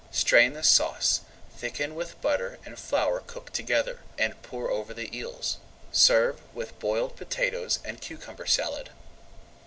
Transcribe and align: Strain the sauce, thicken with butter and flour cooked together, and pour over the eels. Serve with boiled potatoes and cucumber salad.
Strain 0.09 0.53
the 0.53 0.63
sauce, 0.63 1.21
thicken 1.55 1.93
with 1.93 2.19
butter 2.21 2.57
and 2.65 2.79
flour 2.79 3.19
cooked 3.19 3.53
together, 3.53 3.99
and 4.17 4.41
pour 4.41 4.71
over 4.71 4.95
the 4.95 5.15
eels. 5.15 5.57
Serve 5.91 6.41
with 6.55 6.79
boiled 6.79 7.15
potatoes 7.15 7.77
and 7.85 8.01
cucumber 8.01 8.47
salad. 8.47 8.89